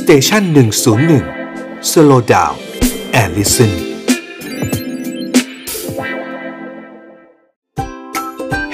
[0.00, 1.24] Station หนึ่งศูนย์หนึ่ง
[1.90, 3.72] Slow down and listen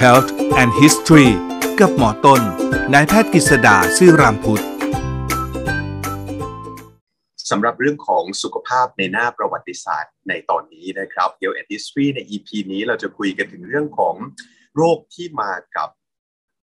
[0.03, 0.31] Health
[0.61, 1.31] and History
[1.81, 2.41] กับหมอต้น
[2.93, 4.65] นายแพทย์กฤษดาซื่อรามพุทธ
[7.51, 14.15] สำหรับเรื่องของสุขภาพในหน้าประวัติศาสตร์ในตอนนี้นะครับ Health and History ใน EP นี้เราจะคุยกันถึงเรื่องของ
[14.77, 15.89] โรคที่มากับ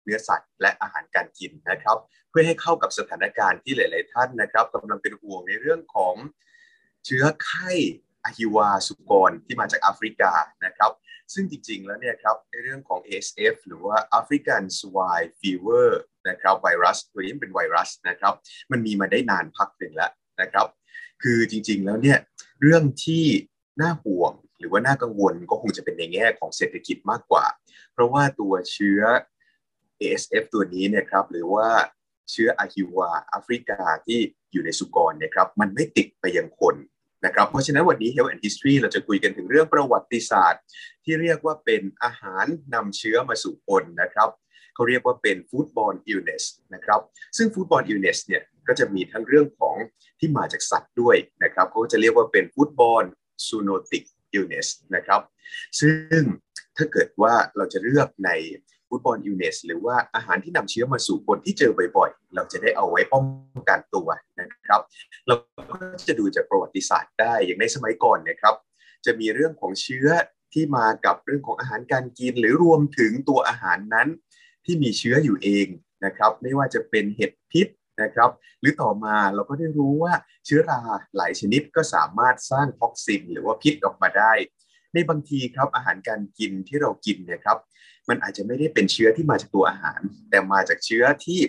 [0.05, 1.96] เนื้อสัตว์และอาหารการกินนะครับ
[2.30, 6.14] เพื่อให้เข้ากับสถานการณ์ที่หลาย ๆ ท่านนะครับกำลังเป็นห่วงในเรื่องของ
[7.04, 7.72] เชื้อไข้
[8.25, 10.32] อะฮิวาสุกรที่มาจากแอฟริกา
[10.64, 10.93] นะครับ
[11.32, 15.89] ซึ่งจริง ๆ แล้วเนี่ยครับในเรื่องของ ASF หรือว่า African Swine Fever
[16.29, 18.34] นะครับไวรัสตัวนี้เป็นไวรัสนะครับ
[18.71, 20.67] มันมีมาได้นานพักหนึ่งแล้วนะครับ
[21.23, 22.18] คือจริง ๆ แล้วเนี่ย
[22.62, 23.25] เรื่องที่
[23.81, 27.45] น่าห่วงหรือว่าน่ากังวลก็คงจะเป็นในแง่ของเศรษฐกิจมากกว่า
[27.93, 29.00] เพราะว่าตัวเชื้อ
[30.04, 31.68] ASF ตัวนี้เนี่ยครับหรือว่า
[32.31, 34.20] เชื้ออะฮิวาแอฟริกาที่
[34.53, 36.77] อยู่ในสุกรเนี่ยครับมันไม่ติดไปยังคน
[37.25, 40.62] นะครับเพราะฉะนั้นวันนี้ Health and History เราจะคุยกันถึงเรื่องประวัติศาสตร์
[41.05, 44.28] ที่เรียกว่าเป็นอาหารนำเชื้อมาสู่คนนะครับ
[44.75, 47.00] เขาเรียกว่าเป็น foodborne illness นะครับ
[47.37, 49.77] ซึ่ง foodborne illness เนี่ยก็จะมีทั้งเรื่องของ
[50.19, 53.09] ที่มาจากสัตว์ด้วยนะครับเขาจะเรียกว่าเป็น foodborne
[53.47, 54.05] zoonotic
[54.37, 55.21] illness นะครับ
[55.81, 56.23] ซึ่ง
[56.77, 58.31] ถ้าเกิดว่าเราจะเลือกใน
[58.95, 63.25] ฟุตบอลยูเนสหรือว่าอาหารที่นำเชื้อมาสู่คนที่เจอบ่อยๆ เราจะได้เอาไว้ป้อง
[63.69, 64.09] กันตัว
[64.41, 64.81] นะครับ
[65.27, 65.34] เรา
[65.73, 65.77] ก็
[66.09, 68.55] จะดูจากประวัติศาสตร์ได้อย่างในสมัยก่อนนะครับ
[69.05, 70.09] จะมีเรื่องของเชื้อ
[70.53, 74.09] ที่มากับเรื่องของอาหารการกิน หรือรวมถึงตัวอาหารนั้น
[74.65, 75.67] ที่มีเชื้ออยู่เอง
[76.05, 77.67] นะครับ ไม่ว่าจะเป็นเห็ดพิษ
[78.03, 80.12] นะครับ หรือต่อมาเราก็ได้รู้ว่า
[80.47, 80.81] เชื้อรา
[81.17, 84.33] หลายชนิดก็สามารถสร้างท็อกซิน หรือว่าพิษออกมาได้
[84.95, 87.59] ในบางทีครับอาหารการกินที่เรากินเนี่ยครับ
[88.09, 90.00] มันอาจจะไม่ได้เป็นเชื้อที่มาจากตัวอาหาร
[90.31, 91.41] แต่มาจากเชื้อที่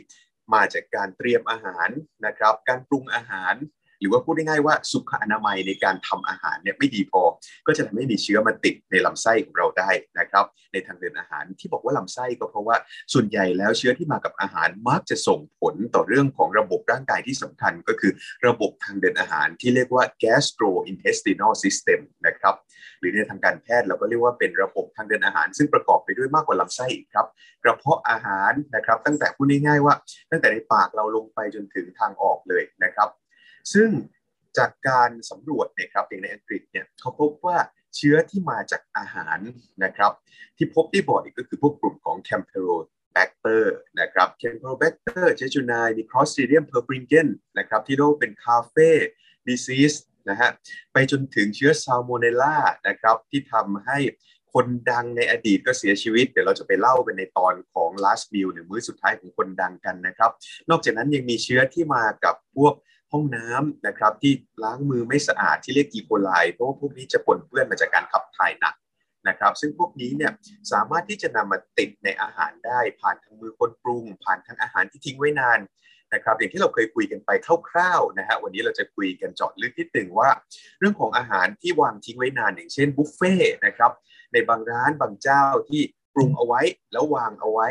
[0.54, 1.90] มาจากการเตรียมอาหาร
[2.26, 3.54] นะครับ การปรุงอาหาร
[4.00, 7.22] หรือว่าพูดง่ายๆว่าสุขอนามัยในการทำอาหารเนี่ยไม่ดีพอ
[7.68, 9.90] ก็จะทำให้มีเชื้อมาติดในลำไส้ของเราได้
[10.20, 12.76] นะครับในทางเดินอาหารที่บอกว่าลำไส้ก็เพราะว่า
[13.14, 18.12] ส่วนใหญ่แล้วเชื้อที่มากับอาหารมักจะส่งผลต่อเรื่องของระบบร่างกายที่สำคัญก็คือ
[18.48, 22.56] ระบบทางเดินอาหารที่เรียกว่า gastrointestinal system นะครับ
[23.00, 27.28] หรือในทางการแพทย์เราก็เรียกว่าเป็นระบบทางเดินอาหาร ซึ่งประกอบไปด้วยมากกว่าลำไส้อีกครับ
[27.64, 29.94] กระเพาะอาหารนะครับ ตั้งแต่พูดง่ายๆว่า
[30.32, 33.10] ตั้งแต่ในปากเราลงไปจนถึงทางออกเลยนะครับ
[33.74, 33.90] ซึ่ง
[34.58, 37.58] จากการสำรวจเนี่ยครับอย่างในอังกฤษเนี่ยเขาพบว่า
[37.96, 39.40] เชื้อที่มาจากอาหาร
[39.84, 40.12] นะครับ
[40.58, 43.64] ที่พบได้บ่อยก็คือพวกกลุ่มของ Campylobacter
[44.00, 47.28] นะครับ Campylobacter jejuni มี Clostridium perfringens น
[47.58, 48.92] นะครับที่เรียกเป็น Cafe
[49.48, 49.98] disease
[50.30, 50.50] นะฮะ
[50.94, 53.98] ไปจนถึงเชื้อ Salmonella นะครับที่ทำให้
[54.54, 60.32] คนดังในอดีตก็เสียชีวิต เดี๋ยวเราจะไปเล่าเป็นในตอนของ last meal หรือมื้อสุดท้ายของคนดังกันนะครับ
[60.70, 62.74] นอกจากนั้นยังมีเชื้อที่มากับพวก
[63.16, 64.34] ห้องน้ำนะครับ ที่
[64.64, 68.76] ล้างมือไม่สะอาดที่เรียกอีโคไลเพราะว่าพวกนี้จะปนเปื้อนมาจากการขับถ่ายหนัก
[69.28, 70.32] นะครับ ซึ่งพวกนี้เนี่ย
[70.72, 75.60] สามารถที่จะนำมาติดในอาหารได้ ผ่านทางมือคนปรุง ผ่านทางอาหารที่ทิ้งไว้นาน
[76.14, 77.30] นะครับอย่างที่เราเคยคุยกันไป
[77.70, 80.30] คร่าวๆนะฮะวันนี้เราจะคุยกันเจาะลึกนิดหนึ่งว่า
[80.80, 83.34] เรื่องของอาหารที่วางทิ้งไว้นานอย่างเช่นบุฟเฟ่
[83.66, 83.92] นะครับ
[84.34, 85.82] ในบางร้านบางเจ้าที่
[86.14, 86.62] ปรุงเอาไว้
[86.92, 87.68] แล้ววางเอาไว้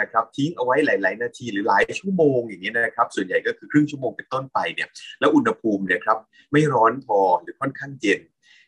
[0.00, 4.88] นะครับทิ้งเอาไว้หลาย ๆ นาทีหรือหลายชั่วโมงอย่างนี้นะครับส่วนใหญ่ก็คือครึ่งชั่วโมงเป็นต้นไปเนี่ย
[5.20, 6.18] แล้วอุณหภูมิเนี่ยครับ
[6.52, 8.20] ไม่ร้อนพอหรือค่อนข้างเย็น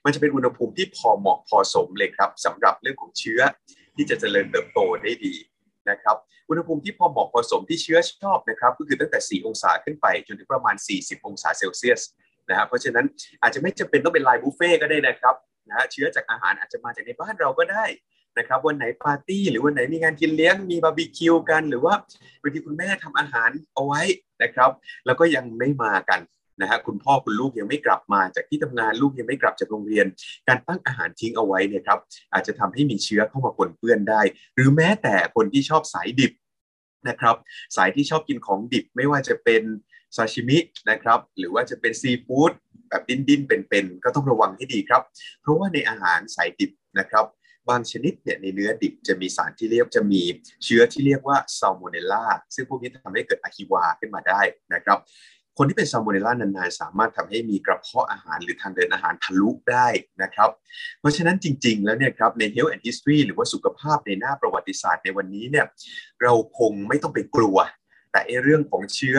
[0.04, 3.40] มันจะเป็นอุณหภูมิที่พอเหมาะพอสมเลยครับสำหรับเรื่องของเชื้อ
[3.96, 5.34] ที่จะเจริญเติบโตได้ดี
[5.90, 6.16] นะครับ
[6.48, 12.02] อุณหภูมิที่พอเหมาะพอสมที่เชื้อชอบนะครับก็คือตั้งแต่ 4 องศาขึ้นไป จนถึงประมาณ 40 องศาเซลเซียส
[12.48, 13.06] นะครับเพราะฉะนั้น
[13.42, 15.34] อาจจะไม่จำเป็นต้องเป็นไลน์บุฟเฟ่ก็ได้นะครับ
[15.70, 17.84] นะเชื้อจากอาหารอาจจะมาจากในบ้านเราก็ได้
[18.38, 21.94] นะครับวันไหนปาร์ตี้หรือวันไหนมีงานกินเลี้ยงมีบาร์บีคิวกันหรือว่า
[22.42, 24.02] บางทีคุณแม่ทำอาหารเอาไว้
[24.42, 24.70] นะครับ
[25.06, 26.20] แล้วก็ยังไม่มากัน
[26.60, 30.06] นะฮะคุณพ่อคุณลูกยังไม่กลับมาจากที่ทำงานลูกยังไม่กลับจากโรงเรียน
[30.48, 31.98] การตั้งอาหารทิ้งเอาไว้เนี่ยครับ
[32.32, 34.22] อาจจะทำให้มีเชื้อเข้ามาปนเปื้อนได้
[34.54, 36.32] หรือแม้แต่คนที่ชอบสายดิบ
[37.08, 37.36] นะครับ
[37.76, 39.62] สายที่ชอบกินของดิบไม่ว่าจะเป็น
[40.16, 40.58] ซาชิมิ
[40.90, 42.52] นะครับหรือว่าจะเป็นซีฟู้ด
[42.88, 45.02] แบบดิ้นดิ้นเป็นๆก็ต้องระวังให้ดีครับ
[45.40, 47.24] เพราะว่าในอาหารสายดิบนะครับ
[47.68, 50.22] บางชนิดเนี่ยในเนื้อดิบจะมีสารที่เรียกจะมี
[50.64, 52.24] เชื้อที่เรียกว่าซาโมเนลลา
[52.54, 54.40] ซึ่งพวกนี้ทำให้เกิดอหิวาต์ขึ้นมาได้
[54.74, 54.98] นะครับ
[55.60, 59.88] คนที่เป็นซาโมเนลลานานๆ สามารถทำให้มีกระเพาะอาหารหรือทางเดินอาหารทะลุได้
[60.22, 60.50] นะครับ
[61.00, 65.66] เพราะฉะนั้นจริงๆ แล้วเนี่ยครับใน Health and History หรือว่าสุขภาพในหน้าประวัติศาสตร์ในวันนี้เนี่ย
[66.22, 67.56] เราคงไม่ต้องไปกลัว
[68.12, 69.18] แต่เรื่องของเชื้อ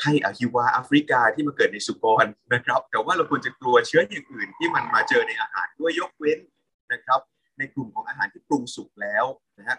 [0.00, 2.24] ไข้อหิวาต์แอฟริกาที่มาเกิดในสุกร
[2.54, 6.38] นะครับ แต่ว่าเราควรจะกลัวเชื้ออย่างอื่นที่มันมาเจอในอาหารด้วยยกเว้น
[6.92, 7.20] นะครับ
[7.60, 9.24] ในกลุ่มของอาหารที่ปรุงสุกแล้ว
[9.58, 9.78] นะฮะ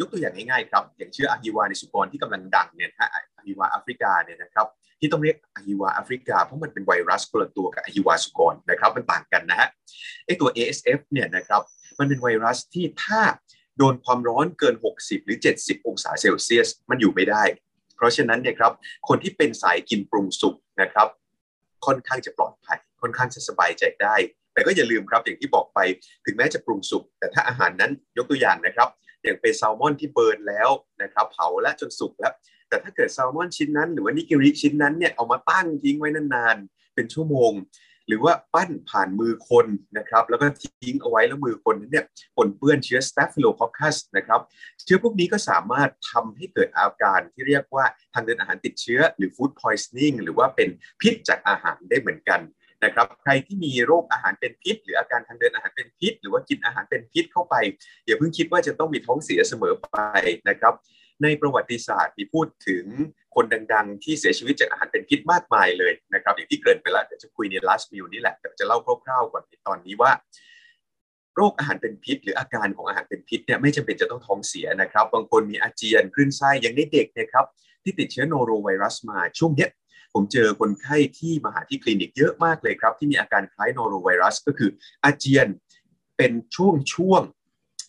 [0.00, 4.66] ยกตัวอย่างง่ายๆครับ อย่างเชื้ออะฮิวาในสุกรที่กำลังดังเนี่ยนะอะฮิวาแอฟริกาเนี่ยนะครับ
[5.00, 9.68] ที่ต้องเรียกอหิวาแอฟริกาเพราะมันเป็นไวรัสคนละตัวกับอหิวาสุกรนะครับมันต่างกันนะฮะ
[10.26, 11.62] ไอตัว ASF เนี่ยนะครับ
[11.98, 13.20] มันเป็นไวรัสที่ถ้า
[13.78, 17.42] โดนความร้อนเกิน 60 หรือ 70 องศาเซลเซียส มันอยู่ไม่ได้
[17.96, 18.72] เพราะฉะนั้นเนี่ยครับ
[19.08, 21.08] คนที่เป็นสายกินปรุงสุกนะครับ
[21.86, 24.16] ค่อนข้างจะปลอดภัย ค่อนข้างจะสบายใจได้
[24.54, 25.78] แต่ก็อย่าลืมครับอย่างที่บอกไป
[26.24, 28.88] ถึงแม้จะปรุงสุก แต่ถ้าอาหารนั้นยกตัวอย่างนะครับ
[29.22, 30.68] อย่างเป็นแซลมอนที่เบิร์นแล้ว
[31.02, 32.32] นะครับเผาและจนสุกแล้ว
[32.68, 37.52] แต่ถ้าเกิดแซลมอนชิ้นนั้น หรือว่านิกิริชิ้นนั้นเนี่ยเอามาตั้งทิ้งไว้นานๆเป็นชั่วโมง
[38.08, 39.66] หรือว่าปั้นผ่านมือคน
[39.98, 42.06] นะครับแล้วก็ทิ้งเอาไว้แล้วมือคนนั้นเนี่ย
[42.36, 44.40] ปนเปื้อนเชื้อ Staphylococcus นะครับ
[44.84, 50.68] เชื้อพวกนี้ก็สามารถทำให้เกิดอาการที่เรียกว่าทางเดินอาหารติดเชื้อ หรือ food poisoning หรือว่าเป็น
[51.00, 52.40] พิษจากอาหารได้เหมือนกัน
[52.84, 57.54] นะครับใครที่มีโรคอาหารเป็นพิษ หรืออาการทางเดินอาหารเป็นพิษ หรือว่ากินอาหารเป็นพิษเข้าไป
[58.06, 59.96] อย่าเพิ่งคิดว่าจะต้องมีท้องเสียเสมอไป
[60.48, 60.74] นะครับ
[61.22, 62.84] ในประวัติศาสตร์มีพูดถึง
[63.34, 63.44] คน
[63.74, 70.12] ดังๆ ที่เสียชีวิตจากอาหารเป็นพิษมากมายเลยนะครับอย่างที่เกริ่นไปแล้วเดี๋ยวจะคุยใน last meal นี่แหละแต่จะเล่าคร่าวๆก่อนในตอนนี้ว่า
[71.36, 77.46] โรคอาหารเป็นพิษ หรืออาการของอาหารเป็นพิษเนี่ยไม่จำเป็นจะต้องท้องเสียนะครับ บางคนมีอาเจียนคลื่นไส้อย่างในเด็กนี่ยครับ
[77.82, 79.70] ที่ติดเชื้อโนโรไวรัสมาช่วงเนี้ย
[80.14, 84.70] ผมเจอคนไข้ที่มาหาที่คลินิกเยอะมากเลยครับ ที่มีอาการคล้ายโนโรไวรัส ก็คือ
[85.04, 85.48] อาเจียน
[86.16, 87.22] เป็นช่วงช่วง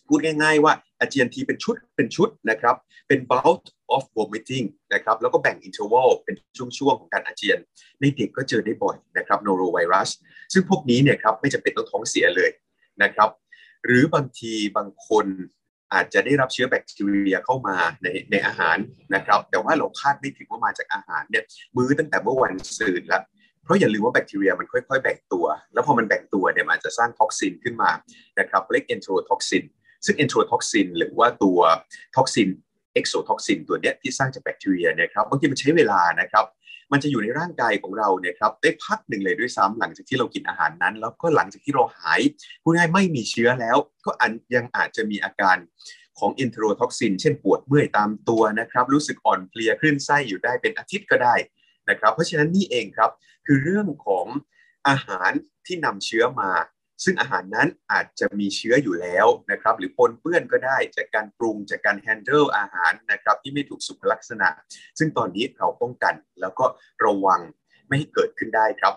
[0.08, 2.76] พูดง่ายๆว่าอาเจียนทีเป็นชุดเป็นชุดนะครับ
[3.08, 3.62] เป็น bout
[3.94, 7.58] of vomiting นะครับแล้วก็แบ่ง interval เป็นช่วงๆของการอาเจียน
[8.00, 10.08] ในเด็กก็เจอได้บ่อยนะครับโนโรไวรัส
[10.52, 12.50] ซึ่งพวกนี้เนี่ยครับไม่จำเป็นต้องท้องเสียเลย
[13.02, 13.30] นะครับ
[13.86, 15.26] หรือบางทีบางคน
[15.94, 18.76] อาจจะได้รับเชื้อแบคทีเรียเข้ามาในในอาหาร
[19.14, 21.44] นะครับ แต่ว่าเราคาดไม่ถึงว่ามาจากอาหารเนี่ย
[21.76, 23.22] มื้อตั้งแต่เมื่อวันซืนแล้ว
[23.64, 27.90] เพราะอย่าลืมว่าแบคทีเรียมันค่อย ๆ แบ่งตัว แล้วพอมันแบ่งตัวเนี่ยมันจะสร้าง toxin ขึ้นมา
[28.38, 29.64] นะครับเรียก enterotoxin
[30.04, 31.58] ซึ่ง enterotoxin หรือว่าตัว
[32.16, 36.44] toxin exotoxin ตัวเนี้ยที่สร้างจากแบคทีเรียนะครับบางทีมันใช้เวลานะครับ
[36.94, 42.20] มันจะอยู่ในร่างกายของเราเนี่ยครับได้พักหนึ่งเลยด้วยซ้ำหลังจากที่เรากินอาหารนั้น แล้วก็หลังจากที่เราหาย
[42.62, 43.76] พูดง่ายไม่มีเชื้อแล้ว
[44.06, 44.10] ก็
[44.54, 45.56] ยังอาจจะมีอาการ
[46.18, 51.34] ของอินโทรท็อกซิน เช่นปวดเมื่อยตามตัวนะครับรู้สึกอ่อนเพลียคลื่นไส้อยู่ได้เป็นอาทิตย์ก็ได้
[51.90, 53.10] นะครับ เพราะฉะนั้นนี่เองครับ
[53.46, 54.26] คือเรื่องของ
[54.88, 55.30] อาหาร
[55.66, 56.50] ที่นำเชื้อมา
[57.04, 64.48] ซึ่งอาหารนั้นอาจจะมีเชื้ออยู่แล้วนะครับหรือปนเปื้อนก็ได้จากการปรุงจากการแฮนเดิลอาหารนะครับที่ไม่ถูกสุขลักษณะ
[64.98, 66.64] ซึ่งตอนนี้เราป้องกันแล้วก็
[67.04, 67.40] ระวัง
[67.88, 68.94] ไม่ให้เกิดขึ้นได้ครับ